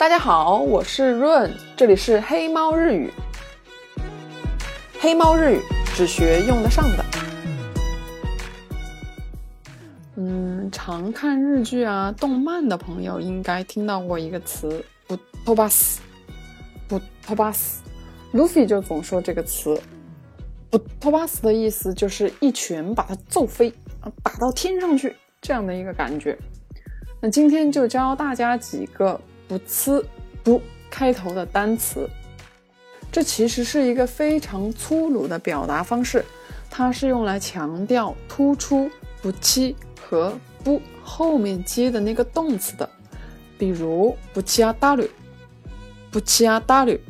[0.00, 3.12] 大家好，我是润，这里是黑猫日语。
[4.98, 5.60] 黑猫日语
[5.94, 7.04] 只学用得上的。
[10.16, 16.00] 嗯，常看日剧啊、动漫的朋友应该听到过一个词“不托巴斯”，
[16.88, 17.82] 不托巴斯
[18.32, 19.78] ，Luffy 就总说这个词
[20.70, 23.70] “不托巴斯”的意思就是一拳把他揍飞，
[24.22, 26.38] 打到天上去这样的一个感觉。
[27.20, 29.20] 那今天就教大家几个
[29.50, 30.00] 不呲
[30.44, 32.08] 不开头的单词。
[33.10, 36.24] 这其实是一个非常粗鲁的表达方式，
[36.70, 38.88] 它是用来强调突出
[39.20, 42.88] 不期和不后面接的那个动词的。
[43.58, 45.10] 比如不期啊大吕，
[46.12, 47.00] 不期啊大吕。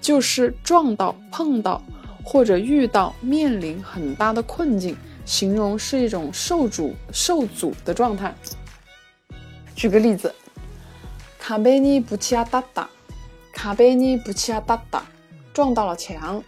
[0.00, 1.82] 就是撞到、碰到
[2.24, 8.32] 或者遇到面临很大的困境，形容是一种受阻、受阻的状态。
[9.74, 10.32] 举个例子，
[11.39, 12.89] 卡贝尼布奇亚达达，
[13.51, 15.03] 卡贝尼布奇亚达达，
[15.53, 16.43] 撞到了墙。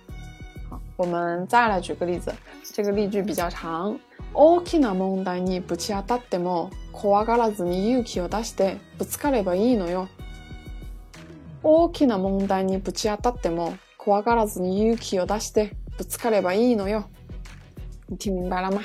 [0.70, 2.34] 好，我们再来举个例子，
[2.74, 3.98] 这个例句比较长。
[4.34, 10.10] 大きな問題にぶち当たっても怖がらずに勇気を出してぶつかればいいのよ。
[11.64, 17.06] 大きな問題にぶち当たっても怖がらずに勇気を出してぶつかればいいのよ。
[18.10, 18.84] 你听明白了吗？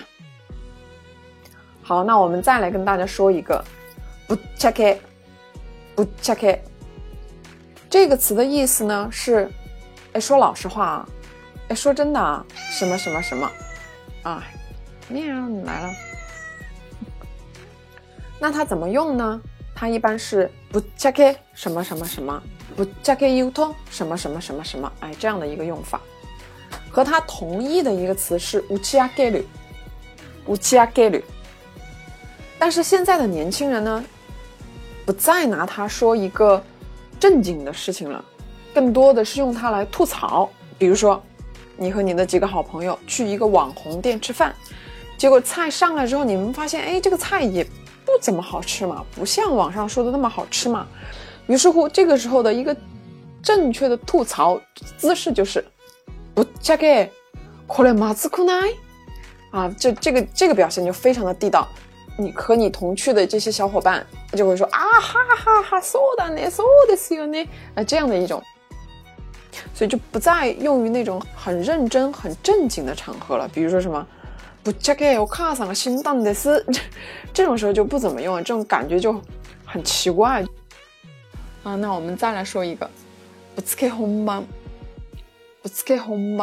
[1.83, 3.65] 好，那我们再来跟大家说一个“
[4.29, 4.98] 不 check”，“
[5.96, 6.60] 不 check” it，。
[7.90, 9.50] 这个词的意思呢是，
[10.14, 11.10] 哎，说老实话啊，
[11.70, 12.46] 哎，说真的啊，
[12.78, 13.52] 什么什么什么
[14.24, 14.44] 啊，
[15.08, 15.94] 喵，你来了。
[18.40, 19.42] 那它怎么用呢？
[19.74, 22.44] 它一般是不 check 什么什么什么。
[22.76, 26.02] 不 check it you to 什么什么什么什么，哎，这样的一个用法，
[26.92, 29.48] 和它同义的一个词是无期亚概率，
[30.46, 31.24] 无期亚概率。
[32.59, 34.04] 但是现在的年轻人呢，
[35.06, 36.62] 不再拿它说一个
[37.20, 38.24] 正经的事情了，
[38.74, 40.50] 更多的是用它来吐槽。
[40.78, 41.22] 比如说，
[41.78, 44.54] 你和你的几个好朋友去一个网红店吃饭，
[45.18, 50.86] 结果菜上来之后，你们发现，哎，这个菜也不怎么好吃嘛，不像网上说的那么好吃嘛。
[51.48, 52.76] 于是乎，这个时候的一个
[53.44, 54.60] 正确的吐槽
[54.98, 55.64] 姿势就是
[56.34, 57.10] 不加给，
[57.68, 58.54] 可能马子库奈
[59.52, 61.68] 啊，这这个这个表现就非常的地道。
[62.16, 68.43] 你和你同去的这些小伙伴就会说啊哈哈哈，そうだね，そうですよね，啊这样的一种，
[69.75, 73.49] 所以就不再用于那种很认真、很正经的场合了。
[73.49, 74.06] 比如说什么
[74.62, 76.65] 不加给，我卡上了心脏的是，
[77.33, 79.19] 这种时候就不怎么用，这种感觉就
[79.65, 80.44] 很奇怪。
[81.62, 82.91] 啊，那我们再来说一个，
[83.55, 84.44] 不つけ本番，
[85.62, 86.37] 不つけ本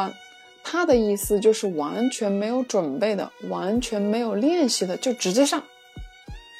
[0.72, 5.62] 番，它的意思就是完全没有准备的，完全没有练习的，就直接上。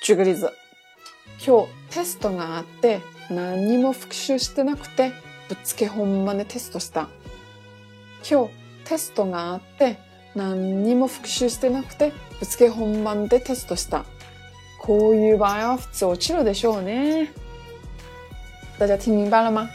[0.03, 0.53] 举个例子，
[1.39, 5.13] 今日テストがあって何も復習してなくて
[5.49, 7.09] ぶつけ本番でテストした。
[8.29, 8.51] 今日
[8.85, 9.97] テストがあって
[10.35, 14.05] 何にも復習してなくてぶつけ本番でテストした。
[14.79, 17.31] こういう場合は普通落ちるでしょうね。
[18.79, 19.69] 大家听明白了吗？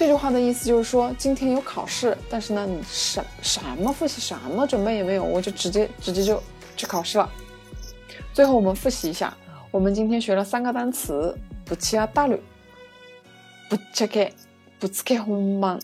[0.00, 6.42] 这句话的意思就是说，今天有考试，但是呢，你什什么复习、什么准备也没有，我就直接直接就
[6.74, 7.30] 去考试了。
[8.32, 9.36] 最后我们复习一下，
[9.70, 12.42] 我们今天学了三个单词：不期啊大吕，
[13.68, 14.30] 不 check，
[14.78, 15.78] 不 check 红吗？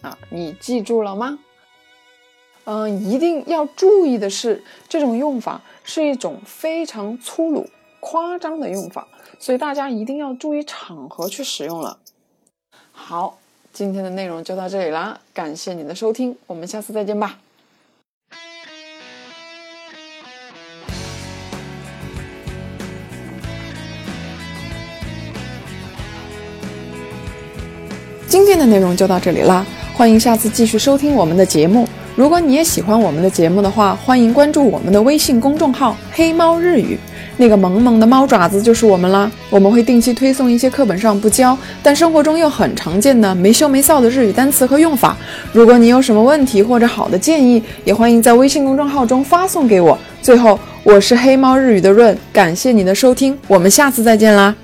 [0.00, 1.38] 啊，你记住了吗？
[2.64, 7.68] 嗯，一定要注意的是，这种用法是一种非常粗鲁、
[8.00, 9.06] 夸张的用法。
[9.38, 11.98] 所以大家一定要注意场合去使用了。
[13.06, 13.36] 好，
[13.70, 17.38] 今天的内容就到这里啦，感谢你的收听，我们下次再见吧。
[28.26, 31.86] 今天的内容就到这里啦，欢迎下次继续收听我们的节目。
[32.16, 36.96] 如果你也喜欢我们的节目的话，欢迎关注我们的微信公众号“黑猫日语”。
[37.36, 39.28] 那个萌萌的猫爪子就是我们啦！
[39.50, 45.16] 我们会定期推送一些课本上不教，但生活中又很常见的没羞没臊的日语单词和用法。
[45.52, 49.98] 如果你有什么问题或者好的建议，也欢迎在微信公众号中发送给我。
[50.22, 54.54] 最后，我是黑猫日语的润，感谢你的收听，我们下次再见啦！